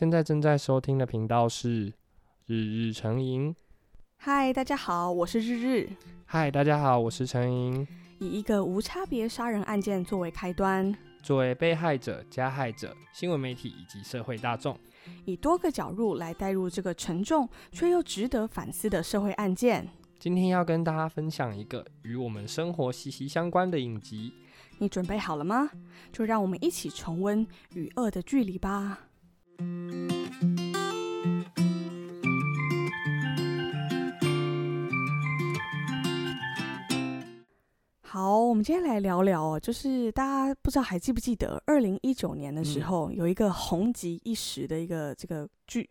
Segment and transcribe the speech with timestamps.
[0.00, 1.92] 现在正在收听的频道是
[2.46, 3.54] 日日成瘾。
[4.16, 5.90] 嗨，大家好，我是日日。
[6.24, 7.86] 嗨，大家好，我是成瘾。
[8.18, 14.74] 以一个无差别杀人案件作为开端，作为被害者、加害者、新闻媒体以及社会大众，
[15.26, 19.86] 以多个角度来带入这个沉重却又值得反思的社会案件。
[20.18, 24.32] 今天要跟大家分享一个与我们生活息息相关的影集，
[24.78, 25.68] 你准备好了吗？
[26.10, 29.00] 就让我们一起重温与恶的距离吧。
[38.02, 45.88] 好，我们今天来聊聊哦，就是大家不知道还记不记得，二零一九年的时候，嗯、有一个红极一时的一个这个剧，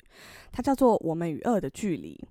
[0.52, 2.22] 它叫做《我们与恶的距离》。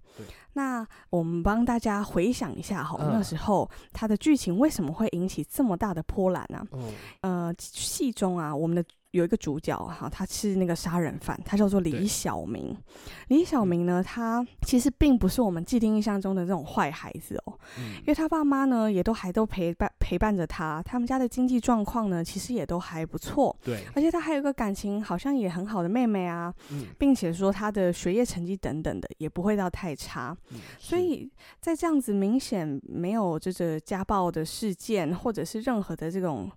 [0.53, 6.67] 那我们帮大家回想一下，哈，那时候它的剧情为什么会引起这么大的波澜呢？
[6.73, 6.93] 嗯，
[7.23, 8.84] 呃，戏中啊，我们的。
[9.12, 12.77] 有一个主角哈，他是那个杀人犯，他叫做李小明。
[13.29, 23.56] 李小明呢，他其实并不是我们既定印象中的那种坏孩子哦，嗯、因为他爸妈呢也都还都陪伴陪伴着他，他们家的经济状况呢其实也都还不错。
[23.64, 30.36] 对，而且他还有一个感情好像也很好的妹妹啊，嗯、并且说他的学业成绩等等的也不会到太差。
[30.51, 36.51] 嗯、所以在这样子明显没有这个家暴的事件，或者是任何的这种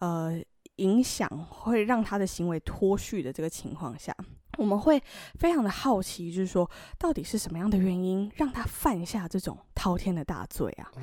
[0.00, 0.42] 呃。
[0.76, 4.14] 影响会让他的行为脱序的这个情况下，
[4.58, 5.02] 我们会
[5.38, 10.90] 非常的好奇，就是说到底是什么样的原因让他犯下这种滔天的大罪啊？
[10.96, 11.02] 嗯、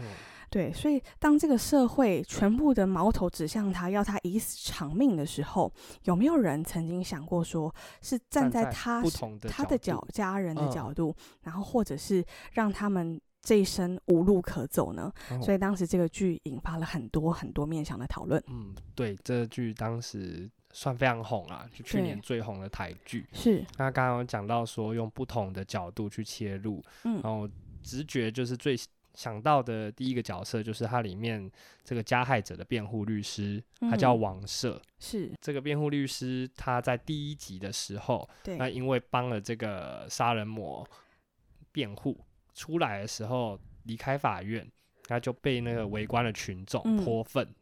[0.49, 5.71] 对，所以当这个社会全部的矛头指向他，要他以死偿命的时候，
[6.03, 9.03] 有没有人曾经想过说，是站在他
[9.47, 13.19] 他的角家人的角度，嗯、然后或者是让他们。
[13.41, 18.43] 这一生无路可走呢，哦、所以当时这个剧引发了很多很多面向的讨论。
[18.47, 23.25] 嗯，对，这个剧当时算非常红啊，就去年最红的台剧。
[23.33, 23.65] 是。
[23.77, 27.49] 那刚刚讲到说用不同的角度去切入，嗯，然后
[27.81, 28.77] 直觉就是最
[29.15, 31.49] 想到的第一个角色就是它里面
[31.83, 34.73] 这个加害者的辩护律师，他叫王赦。
[34.73, 35.31] 嗯、是。
[35.41, 40.87] 这个辩护律师他在第一集的时候，对，那因为帮了这个杀人魔
[41.71, 42.19] 辩护。
[42.59, 44.69] 出来的时候离开法院，
[45.03, 47.55] 他就被那个围观的群众泼粪，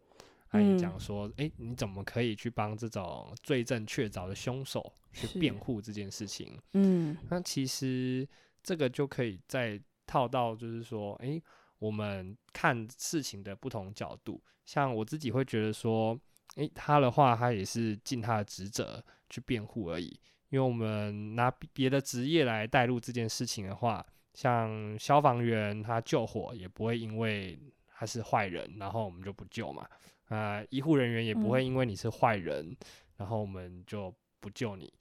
[0.49, 8.27] 他也讲说：“哎、欸，你怎么可以去帮这种罪证确凿的凶手去辩护这件事情？”嗯，那其实
[8.63, 11.43] 这个就可以再套到，就是说，哎、欸，
[11.77, 14.41] 我们看事情的不同角度。
[14.65, 16.19] 像我自己会觉得说，
[16.55, 20.19] 诶、欸，他的话，他也是尽他的职责去辩护而已。
[20.49, 24.03] 因为我们拿别的职业来带入这件事情的话。
[24.37, 29.81] 像消防员，他救火也不会因为他是坏人，然后我们就不救嘛。
[30.25, 32.77] 啊、呃，医护人员也不会因为你是坏人，嗯、
[33.17, 34.93] 然后我们就不救你。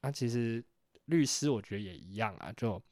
[0.00, 0.64] 那、啊、其实
[1.04, 2.82] 律师我觉得也一样啊，就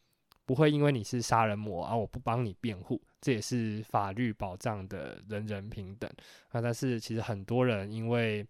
[0.45, 6.11] 不会因为你是杀人魔啊，我不帮你辩护，这也是法律保障的人人平等
[6.49, 6.61] 啊。
[6.61, 8.47] 但是其实很多人因为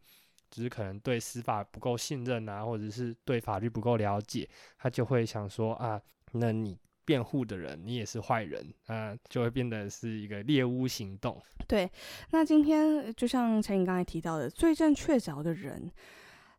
[0.50, 6.02] 就是可能对司法不够信任啊，或者是对法律不够了解，他就会想说啊，
[6.32, 6.76] 那你。
[7.06, 11.40] 辩护的人，你也是坏人啊，就会变得是一个猎巫行动。
[11.66, 11.90] 对，
[12.32, 15.90] 那今天就像陈颖刚才提到的，罪证确凿的人，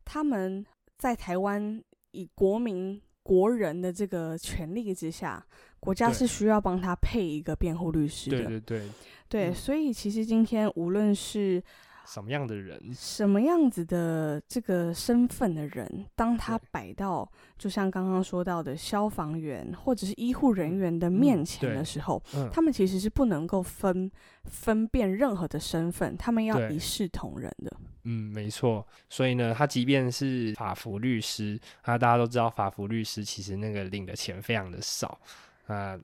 [0.04, 0.64] 他们
[0.96, 5.46] 在台湾以国民国人的这个权利之下，
[5.78, 8.38] 国家是需要帮他配一个辩护律师的。
[8.38, 8.88] 对对对，
[9.28, 11.62] 对，所以其实今天无论是
[12.08, 24.10] 什么样的人，什么样子的这个身份的人，当他摆到就像刚刚说到的消防员或者是医护人员的面前的时候，嗯嗯、他们其实是不能够分
[24.44, 27.76] 分辨任何的身份，他们要一视同仁的。
[28.04, 28.86] 嗯，没错。
[29.10, 35.20] 所以呢，他即便是法服律师，啊，大家都知道法服律师其实那个领的钱非常的少
[35.66, 35.98] 啊。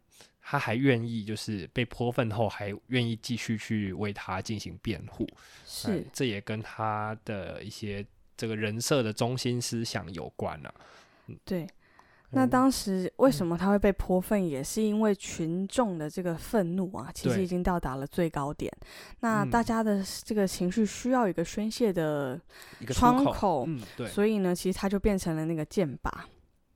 [0.46, 5.26] 他还愿意，就是被泼粪后，还愿意继续去为他进行辩护，
[5.66, 8.04] 是、呃，这也跟他的一些
[8.36, 10.74] 这个人设的中心思想有关了、啊。
[11.28, 11.66] 嗯、对，
[12.32, 18.70] 那当时为什么他会被泼粪，也是因为群众的这个愤怒啊，其实已经到达了最高点。
[19.20, 22.38] 那大家的这个情绪需要一个宣泄的
[22.88, 26.10] 窗口，口嗯、对，所以呢，其实他就变成了那个箭靶。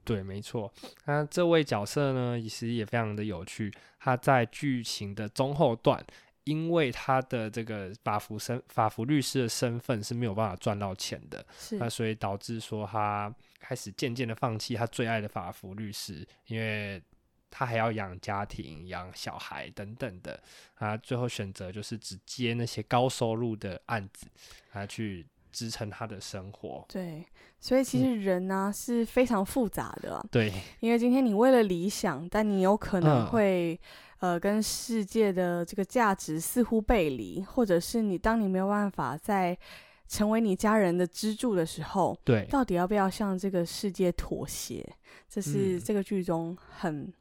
[0.08, 0.72] 对，没错。
[1.04, 3.70] 那这位角色呢，其实也非常的有趣。
[4.00, 6.02] 他在剧情的中后段，
[6.44, 17.02] 因为他的这个法服身、法服律师的身份是没有办法赚到钱的，那所以导致说他开始渐渐的放弃他最爱的法服律师，因为
[17.50, 20.40] 他还要养家庭、养小孩等等的。
[20.76, 24.26] 他最后选择就是只接那些高收入的案子，
[24.72, 26.84] 他去支撑他的生活。
[26.88, 27.24] 对，
[27.60, 30.24] 所以其实人呢、啊嗯、是非常复杂的。
[30.30, 33.78] 对，因为今天你为了理想，但你有可能会、
[34.20, 39.56] 嗯、呃跟世界的这个价值似乎背离，或者是你当你没有办法在
[40.06, 44.86] 成为你家人的支柱的时候，对，到底要不要向这个世界妥协？
[45.28, 47.12] 这是这个剧中很、嗯、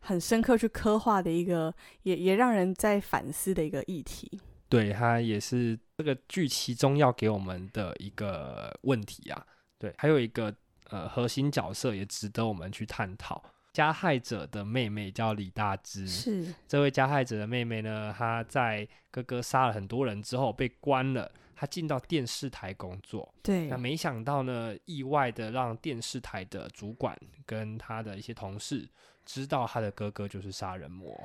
[0.00, 1.74] 很深刻去刻画的一个，
[2.04, 4.40] 也也让人在反思的一个议题。
[4.70, 9.46] 对，他也是这个剧其中要给我们的一个问题啊。
[9.78, 10.52] 对，还有一个
[10.90, 13.40] 呃核心角色也值得我们去探讨。
[13.72, 21.30] 加害者的妹妹叫李大芝，是这位加害者的妹妹呢，她在哥哥杀了很多人之后被关了。
[21.54, 27.16] 她进到电视台工作，对，那没想到呢，意外的让电视台的主管
[27.46, 28.88] 跟他的一些同事
[29.24, 31.16] 知道他的哥哥就是杀人魔，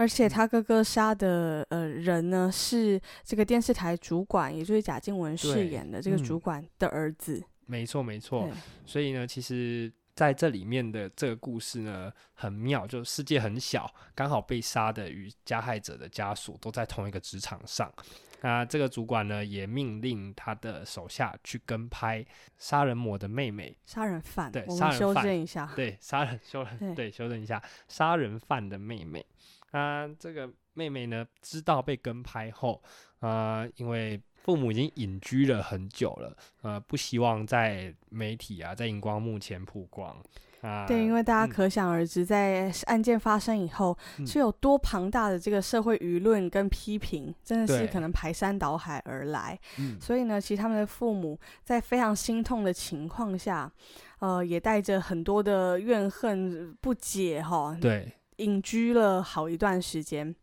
[0.00, 7.36] 而且他哥哥杀的呃人呢是这个电视台主管，也就是贾静雯饰演的这个主管的儿子。
[7.36, 8.48] 嗯、没错，没错。
[8.86, 17.92] 所以呢，其实在这里面的这个故事呢很妙，就世界很小，刚好被杀的与加害者的家属都在同一个职场上。
[18.40, 22.24] 那这个主管呢，也命令他的手下去跟拍
[22.56, 24.50] 杀人魔的妹妹，杀人犯。
[24.50, 25.70] 对，我们修正一下。
[25.76, 29.22] 对，杀人修人，对，修正一下，杀人犯的妹妹。
[29.70, 32.82] 啊，这个妹妹呢，知道被跟拍后，
[33.20, 40.16] 啊，因为父母已经隐居了很久了，呃，不希望在媒体啊，在荧光幕前曝光。
[40.62, 49.58] 啊，对，因为大家可想而知，嗯、在案件发生以后，嗯、是有多庞大的这个社会舆论跟批评，真的是可能排山倒海而来。
[49.78, 53.72] 嗯、所以呢，其实他们的父母在非常心痛的情况下，
[54.18, 60.34] 呃，也带着很多的怨恨、不解，哈，对，隐居了好一段时间。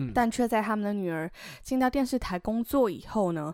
[0.00, 1.28] 嗯，但却在他们的女儿
[1.60, 3.52] 进到电视台工作以后呢，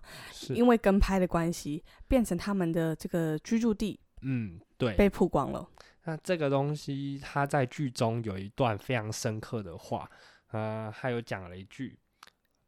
[0.50, 3.98] 因为跟拍的关系，变成他们的这个居住地。
[4.20, 5.66] 嗯，对，被曝光了。
[6.02, 10.06] 那这个东西，他在剧中有一段非常深刻的话，
[10.48, 11.98] 呃，还有讲了一句，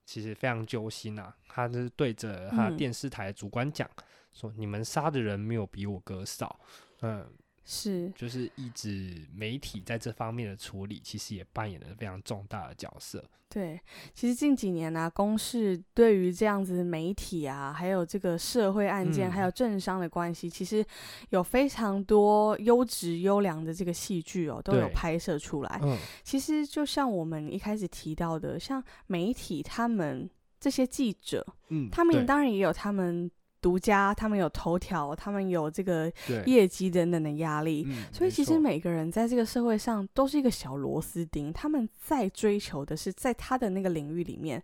[0.07, 1.37] 其实非常揪心啊。
[1.47, 6.59] 他是对着他电视台的主管讲，嗯、说：“你们杀的人没有比我哥少。”
[7.03, 7.31] 嗯。
[7.69, 13.23] 是，就是一直媒体在这方面的处理，其实也扮演了非常重大的角色。
[13.49, 13.81] 对，
[14.15, 20.85] 其实近几年呢、啊，公视对于这样子媒体啊，还有这个社会案件，嗯、还有政商的关系，其实
[21.31, 25.81] 有非常多优质优良的这个戏剧哦，都有拍摄出来。
[25.83, 30.29] 嗯，其实就像我们一开始提到的，像媒体他们
[30.61, 33.29] 这些记者，嗯，他们当然也有他们。
[33.61, 36.13] 独家，他们有头条，他们有这个
[36.45, 44.63] 业绩等等的压力，嗯、所以其实每个人在这个社会上都是一个小螺丝钉，他们在追求的是在他的那个领域里面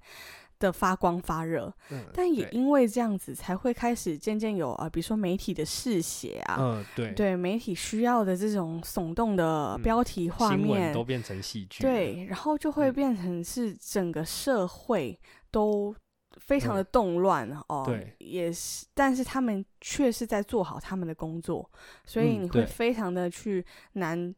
[0.58, 1.72] 的发光发热。
[1.90, 15.18] 嗯、但也因为这样子，才会开始渐渐有啊，比如说媒体的嗜血啊，嗯、对，对，媒体需要的这种耸动的标题画面、嗯、都变成戏剧，对，然后就会变成是整个社会
[15.50, 15.92] 都。
[16.38, 21.68] 非常的动乱、嗯、哦，对，也是，但是他们却是在做好他们的工作，
[22.04, 23.64] 所以你会非常的去
[23.94, 24.34] 难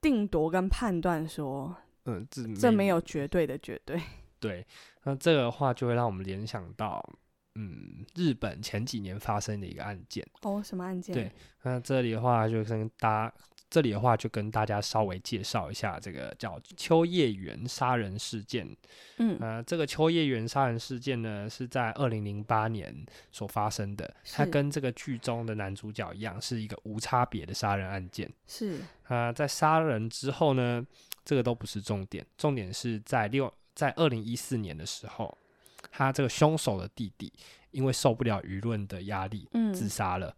[0.00, 4.00] 定夺跟判断说，嗯，这没这没有绝对的绝对。
[4.40, 4.66] 对，
[5.04, 7.02] 那这个的话就会让我们联想到，
[7.54, 10.26] 嗯，日本前几年发生的一个案件。
[10.42, 11.14] 哦，什么案件？
[11.14, 11.32] 对，
[11.62, 13.34] 那这里的话就跟大家。
[13.74, 18.64] 这里的话就跟大家稍微介绍一下这个叫秋叶原杀人事件。
[19.16, 22.94] 嗯，呃，这个秋叶原杀人事件呢是在二零零八年
[23.32, 24.14] 所发生的。
[24.32, 28.32] 它跟这个剧中的男主角一样，是一个无差别的杀人案件。
[28.46, 28.78] 是
[29.08, 30.80] 啊，呃，在杀人之后呢，
[31.24, 35.36] 这个都不是重点，重点是在六在二零一四年的时候，
[35.90, 37.32] 他这个凶手的弟弟
[37.72, 40.32] 因为受不了舆论的压力，嗯，自杀了。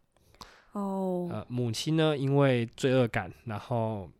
[0.76, 4.11] 哦，呃，母亲呢，因为罪恶感，然后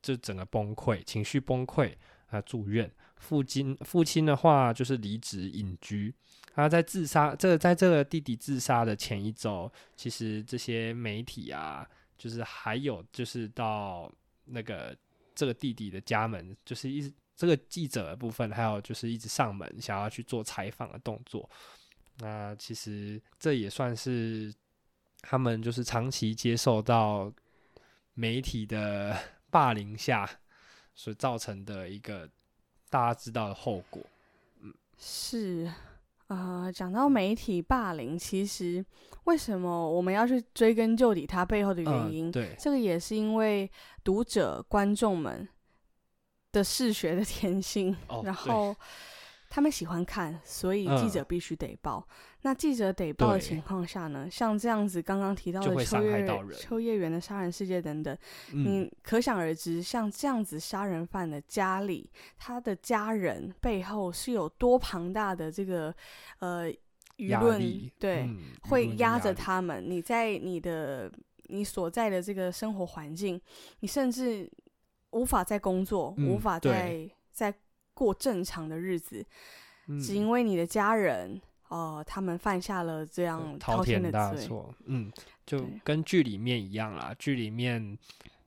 [0.00, 1.92] 就整个崩溃，情绪崩溃，
[2.28, 2.88] 啊，住院。
[3.16, 6.14] 父亲，父亲的话就是离职隐居。
[6.54, 11.84] 他在自杀，这个在这个弟弟自杀的前一周，其实这些媒体啊，
[12.16, 14.08] 就是还有就是到
[14.44, 14.96] 那个
[15.34, 21.50] 这个弟弟的家门，就是一直这个记者的部分，还有就是一直上门想要去做采访的动作。
[22.18, 24.54] 那其实这也算是。
[25.22, 27.32] 他们就是长期接受到
[28.14, 29.16] 媒体的
[29.50, 30.28] 霸凌下
[30.94, 32.28] 所造成的一个
[32.88, 34.02] 大家知道的后果。
[34.60, 35.70] 嗯，是
[36.28, 38.84] 啊，呃，讲到媒体霸凌，其实
[39.24, 42.28] 为什么我们要去追根究底它背后的原因？
[42.28, 43.70] 嗯，对，这个也是因为
[44.04, 45.48] 读者观众们
[46.52, 48.74] 的嗜血的 天性，哦，然后。
[49.50, 52.06] 他们喜欢看，所以记者必须得报。
[52.08, 56.24] 嗯、那记者得报的情况下呢，像这样子刚刚提到的秋叶
[56.56, 58.16] 秋叶原的杀人事件等等，
[58.52, 65.92] 嗯、你可想而知，像这样子杀人犯的家里，他的家人背后是有多庞大的这个
[66.38, 66.72] 呃
[67.16, 68.38] 舆论，对，嗯、
[68.68, 69.84] 会压着他们。
[69.84, 71.10] 你在你的
[71.48, 73.40] 你所在的这个生活环境，
[73.80, 74.48] 你甚至
[75.10, 77.52] 无法再工作，嗯、无法再再
[78.00, 79.22] 过正常的日子，
[79.88, 81.38] 嗯、只因为你的家人，
[81.68, 84.74] 呃，他们犯下了这样滔天的大错。
[84.86, 85.12] 嗯，
[85.44, 87.14] 就跟剧里面一样啦。
[87.18, 87.98] 剧里面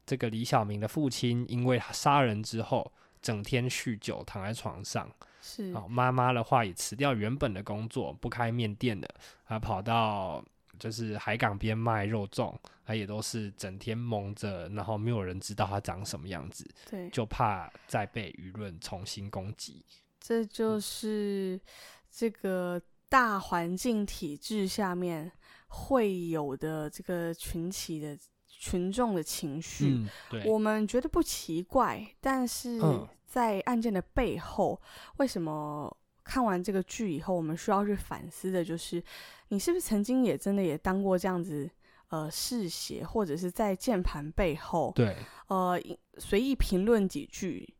[0.07, 2.91] 这个李小明的父亲，因为杀人之后，
[3.21, 5.07] 整天酗酒，躺在床上。
[5.39, 5.71] 是。
[5.73, 9.07] 哦，妈妈的话也辞掉原本的工作，不开面店的，
[9.45, 10.43] 啊，跑到。
[10.83, 12.53] 就是海港边卖肉粽，
[12.85, 19.85] 他也都是整天蒙着，然后没有人知道他长什么样子，对，就怕再被舆论重新攻击。
[20.19, 21.57] 这就是
[22.11, 25.31] 这个大环境体制下面
[25.69, 32.81] 会有的这个群体的群众的情绪，嗯，对，我们觉得不奇怪，但是
[33.25, 35.95] 在案件的背后，嗯，为什么？
[36.23, 39.03] 看完这个剧以后，我们需要去反思的就是，
[39.49, 41.69] 你是不是曾经也真的也当过这样子，
[42.09, 45.15] 呃，嗜血或者是在键盘背后，对，
[45.47, 45.79] 呃，
[46.17, 47.73] 随意评论几句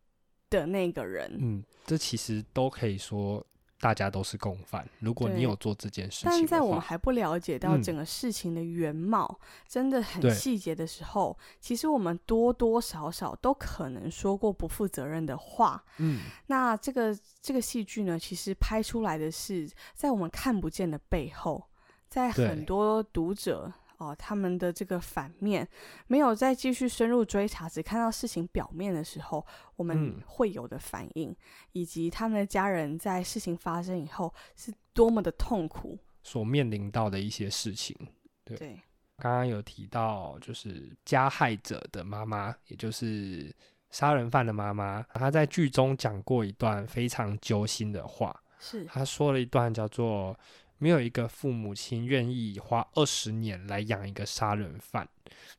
[0.49, 1.37] 的那个人？
[1.39, 3.45] 嗯，这其实都可以说。
[3.83, 4.87] 大家都是共犯。
[4.99, 15.83] 如果你有做这件事情，但在我们还不了解到整个事情的原貌，嗯、真的很细节的时候，其实我们多多少少都可能说过不负责任的话。
[15.97, 21.61] 嗯，那这个这个戏剧呢，其实拍出来的是在我们看不见的背后，
[22.07, 23.73] 在很多读者。
[23.97, 25.67] 哦，他们的这个反面
[26.07, 29.45] 没有再继续深入追查，只看到事情表面的时候，
[29.75, 31.35] 我们会有的反应，嗯、
[31.73, 37.95] 以及他们的家人在事情发生以后是多么的痛苦，所面临到的一些事情。
[38.43, 38.81] 对，对
[39.17, 43.55] 刚刚有提到，就是加害者的妈妈，也就是
[43.91, 50.37] 杀人犯的妈妈，她在剧中讲过一段非常揪心的话，是她说了一段叫做。
[50.83, 55.07] 没有一个父母亲愿意花二十年来养一个杀人犯。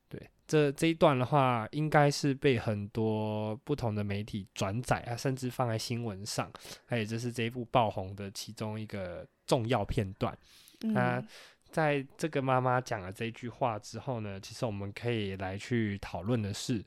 [0.07, 6.53] 对，这这一段的话，应该是被很多不同的媒体转载啊，甚至放在新闻上。
[6.85, 10.37] 还有，这是这一部爆红的其中一个重要片段。
[10.81, 11.29] 那、嗯、
[11.71, 16.85] 在这个妈妈讲了这句话之后呢，其实我们可以来去讨论的是，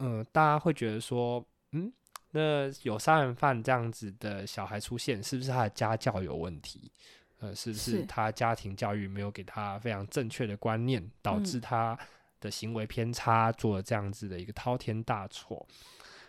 [0.00, 1.92] 嗯、呃，大家会觉得说，嗯，
[2.32, 6.90] 那有杀人犯这样子的小孩出现，是不是他的家教有问题？
[7.40, 11.98] 呃，是不是他家庭教育没有给他非常正确的观念，导致他
[12.38, 15.66] 的行为偏差，做了这样子的一个滔天大错？
[15.68, 15.74] 嗯、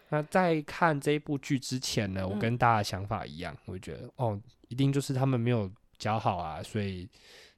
[0.10, 4.39] 那在看这一部剧之前呢，我跟大家的想法一样，嗯、我觉得哦，
[4.70, 7.10] 一定就是他们没有教好啊，所以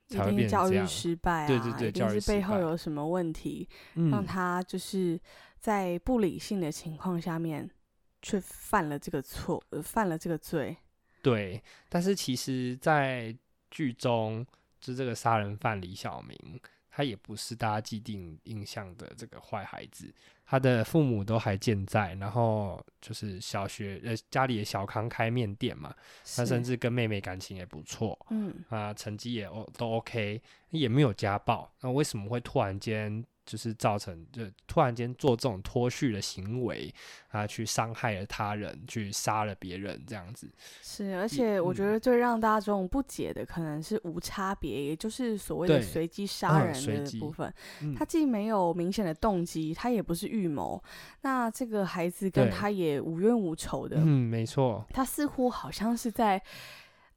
[0.08, 0.84] 才会变成这样。
[0.84, 3.70] 教育失败啊，对对对，一定是背后有什么问题，
[4.12, 5.20] 让他就是
[5.60, 7.70] 在不理性的情况下面，
[8.22, 10.76] 却犯了这个错，呃，犯了这个罪。
[11.22, 13.34] 对，但是其实，在
[13.74, 14.46] 剧中，
[14.80, 16.38] 就这个杀人犯李小明，
[16.92, 20.14] 他也不是大家既定印象的这个坏孩子。
[20.46, 25.96] 他的父母都还健在，然后就是小学呃家里的小康开面店嘛，
[26.36, 30.40] 他甚至跟妹妹感情也不错，嗯啊，成绩也都 OK，
[30.70, 31.74] 也没有家暴。
[31.82, 33.26] 那为什么会突然间？
[33.46, 36.94] 就是造成，就突然间做这种脱序的行为
[37.30, 40.50] 啊，去伤害了他人，去杀了别人，这样子。
[40.82, 46.74] 是，而且我觉得最让大家这种不解的，可能是无差别，嗯、也就是所谓的随机杀人
[47.04, 47.54] 的部分。
[47.82, 50.82] 嗯、他既没有明显的动机，他也不是预谋。
[51.22, 53.98] 那这个孩子跟他也无冤无仇的。
[54.00, 54.86] 嗯，没错。
[54.94, 56.42] 他似乎好像是在。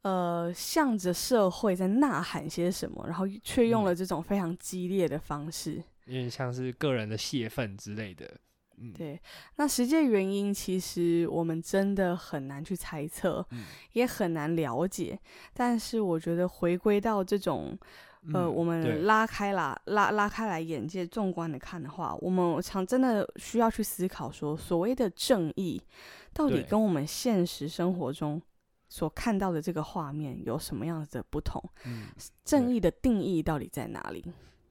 [0.03, 8.25] 呃，向着社会在呐喊些什么，然后却用了这种非常激烈的方式，有点像是个人的泄愤之类的。
[8.77, 9.19] 嗯，对。
[9.57, 15.19] 那实际原因其实我们真的很难去猜测，嗯、也很难了解。
[15.53, 17.77] 但是我觉得回归到这种，
[18.33, 25.81] 呃，嗯、我们拉开了拉拉开来眼界，纵观的看的话，我们常真的需要去思考说，所谓的正义
[26.33, 28.41] 到底跟我们现实生活中。
[28.89, 31.61] 所看到的这个画面有什么样子的不同？
[31.85, 32.07] 嗯，
[32.45, 34.23] 正义的定义到底在哪里？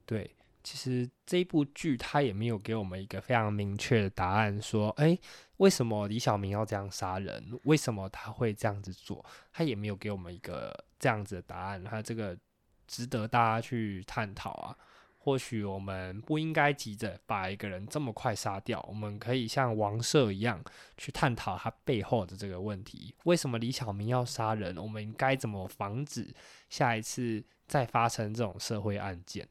[0.07, 0.35] 对，
[0.67, 5.17] 其实这部剧它也没有给我们一个非常明确的答案，说，哎，
[5.55, 7.57] 为什么李小明要这样杀人？
[7.63, 9.25] 为什么他会这样子做？
[9.53, 11.81] 他也没有给我们一个这样子的答案。
[11.81, 12.37] 他这个
[12.85, 14.77] 值得大家去探讨啊，
[15.17, 20.61] 或许我们不应该急着把一个人这么快杀掉，我们可以像王赦一样
[20.97, 24.75] 去探讨他背后的这个问题：为什么李小明要杀人？
[24.75, 26.35] 我们该怎么防止
[26.69, 29.47] 下一次再发生这种社会案件？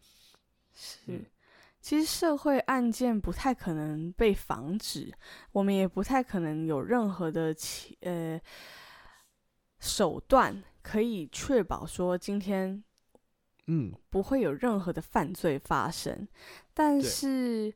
[0.77, 1.01] 是。
[1.09, 1.27] 嗯
[1.79, 5.13] 其实社会案件不太可能被防止，
[5.53, 8.41] 我们也不太可能有任何的其呃
[9.79, 12.83] 手段可以确保说今天
[13.69, 16.13] 嗯不会有任何的犯罪发生。
[16.13, 16.29] 嗯、
[16.75, 17.73] 但是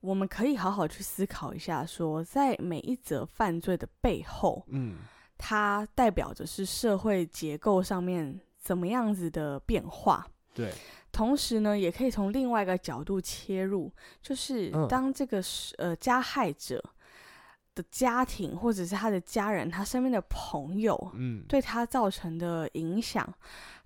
[0.00, 4.98] 我们可以好好去思考一下说，说在每一则犯罪的背后，嗯，
[5.38, 10.28] 它代表着是社会结构上面怎么样子的变化。
[10.56, 10.72] 对。
[11.12, 15.42] 同时呢，也可以从另外一个角度切入，就是当这个
[15.78, 16.82] 呃加害者
[17.74, 23.26] 的家庭或者是他的家人、他身边的朋友，嗯，对他造成的影响，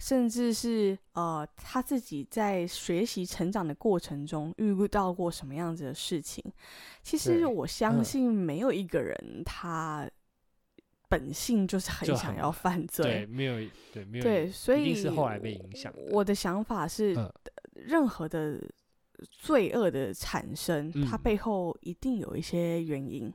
[0.00, 6.42] 甚至是呃他自己在学习成长的过程中遇到过什么样子的事情。
[7.02, 10.10] 其实我相信没有一个人他。
[11.10, 13.56] 本性就是很想要犯罪，对，没有，
[13.92, 15.92] 对，没有，对，所以一定是后来被影响。
[16.10, 17.30] 我的想法是，嗯、
[17.74, 18.58] 任何的
[19.28, 23.30] 罪恶的产生，它背后一定有一些原因。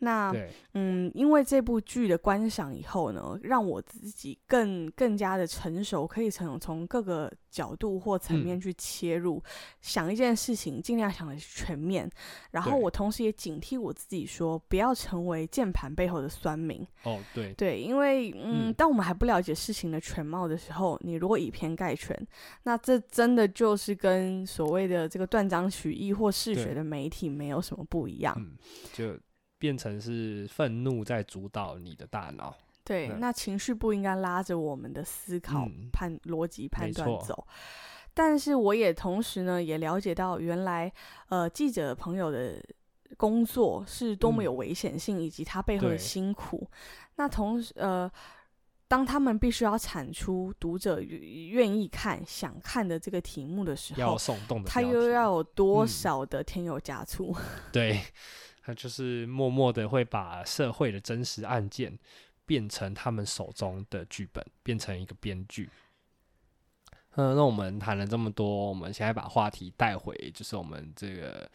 [0.00, 0.32] 那
[0.74, 9.42] 嗯，因为这部剧的观赏以后呢，让我自己更更加的成熟，可以从从各个角度或层面去切入，嗯、
[9.80, 12.08] 想一件事情，尽量想的全面。
[12.52, 16.86] 然后我同时也警惕我自己说，不要成为键盘背后的酸民。
[17.02, 22.16] 哦，对对，因为嗯，嗯，当我们还不了解事情的全貌的时候，你如果以偏概全，
[22.62, 28.32] 那这真的就是跟所谓的这个断章取义或嗜血的媒体没有什么不一样。
[28.38, 28.56] 嗯，
[28.92, 29.18] 就。
[29.58, 37.46] 变成是愤怒在主导你的大脑，对，那情绪不应该拉着我们的思考、嗯、判逻辑判断走。
[38.14, 40.92] 但是我也同时呢，也了解到原来
[41.28, 42.62] 呃记者朋友的
[43.16, 46.68] 工作是多么有危险性，嗯、以及他背后的辛苦。
[47.16, 48.10] 那同时呃，
[48.86, 54.16] 当他们必须要产出读者愿意看、想看的这个题目的时候，
[54.64, 57.34] 他又要有多少的添油加醋？
[57.36, 58.00] 嗯、对。
[58.68, 61.98] 他就是默默的会把社会的真实案件
[62.44, 65.70] 变成他们手中的剧本，变成一个编剧。
[67.12, 71.50] 嗯，那我们谈了这么多，我们现在把话题带回，就是我们这个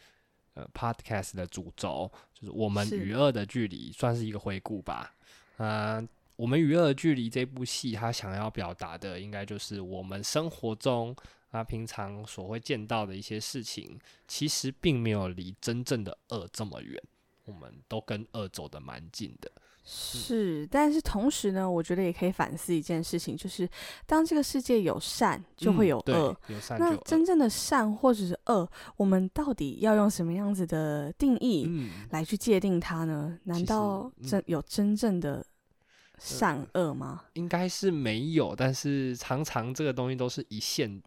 [0.54, 5.14] 呃 podcast 的主轴，就是我们与恶的距离，算是一个回顾吧。
[5.58, 11.14] 嗯，我们与恶的距离这部戏，它想要表达的，应该就是我们生活中。
[11.54, 17.00] 他平常所会见到的一些事情，其实并没有离真正的恶这么远，
[17.44, 19.48] 我们都跟恶走得蛮近的。
[19.84, 23.68] 是，但是同时呢，我觉得也可以反思一件事情，就是
[24.04, 26.36] 当这个世界有善，就会有恶。
[26.48, 33.38] 嗯，有善，那真正的善或者是恶，我们到底要用什么样子的定义来去界定它呢？
[33.44, 35.46] 难道真有真正的
[36.18, 37.20] 善恶吗？
[37.22, 41.00] 呃，应该是没有，但是常常这个东西都是一线。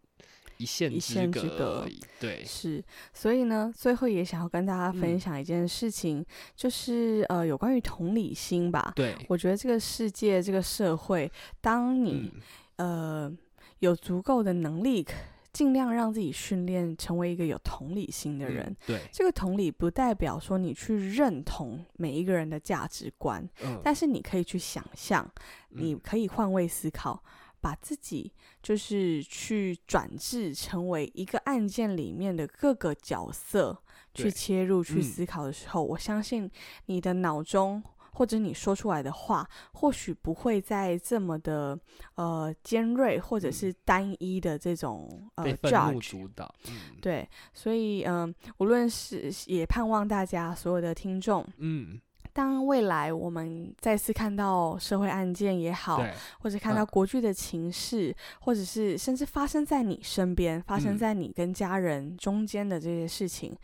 [0.58, 0.91] 一线
[1.32, 8.91] 之隔而已，对，是，所以呢，最后也想要跟大家分享一件事情，嗯、就是呃，有关于同理心吧。
[8.96, 12.34] 对，我觉得这个世界，这个社会，当你、
[12.78, 13.38] 嗯、呃
[13.80, 15.06] 有足够的能力，
[15.54, 18.65] 尽量让自己训练成为一个有同理心的人。
[18.65, 25.30] 嗯、对，这个同理不代表说你去认同每一个人的价值观，嗯、但是你可以去想象，
[25.70, 27.24] 你可以换位思考。
[27.58, 33.78] 嗯把自己就是去转制成为一个案件里面的各个角色，
[34.13, 36.50] 去切入、去思考的时候，嗯、我相信
[36.86, 41.78] 你的脑中或者你说出来的话，或许不会再这么的
[42.15, 46.54] 呃尖锐，或者是单一的这种、嗯、呃 judge 主导。
[46.70, 52.00] 嗯、对，所以嗯、呃，无论是也盼望大家所有的听众，嗯。
[52.38, 56.00] 当未来我们再次看到社会案件也好，
[56.39, 63.58] 或者看到国剧的情势，嗯、或者是甚至发生在你身边、发生在你跟家人中间的这些事情，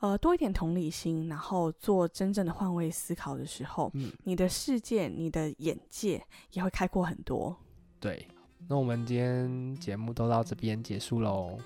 [0.00, 6.20] 嗯、呃，多一点同理心，然后做真正的换位思考的时候，嗯、你的世界、你的眼界
[6.54, 7.56] 也会开阔很多。
[8.00, 8.26] 对，
[8.66, 11.56] 那我们今天节目都到这边结束喽。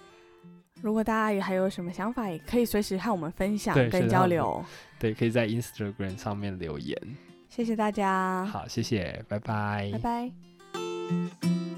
[0.82, 4.62] 如果大家也还有什么想法，也可以随时和我们分享跟交流。
[4.98, 6.96] 对，可以在 Instagram 上面留言。
[7.48, 8.44] 谢谢大家。
[8.46, 9.90] 好，谢谢，拜拜。
[9.92, 11.71] 拜拜。